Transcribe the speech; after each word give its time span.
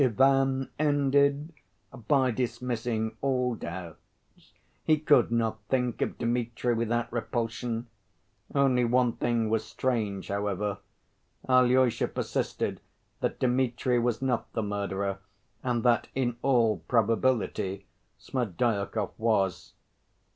Ivan 0.03 0.71
ended 0.79 1.53
by 2.07 2.31
dismissing 2.31 3.17
all 3.21 3.53
doubts. 3.53 4.01
He 4.83 4.97
could 4.97 5.29
not 5.31 5.59
think 5.69 6.01
of 6.01 6.17
Dmitri 6.17 6.73
without 6.73 7.13
repulsion. 7.13 7.85
Only 8.55 8.83
one 8.83 9.13
thing 9.17 9.47
was 9.51 9.63
strange, 9.63 10.29
however. 10.29 10.79
Alyosha 11.47 12.07
persisted 12.07 12.81
that 13.19 13.37
Dmitri 13.39 13.99
was 13.99 14.23
not 14.23 14.51
the 14.53 14.63
murderer, 14.63 15.19
and 15.61 15.83
that 15.83 16.07
"in 16.15 16.35
all 16.41 16.77
probability" 16.87 17.85
Smerdyakov 18.17 19.11
was. 19.19 19.73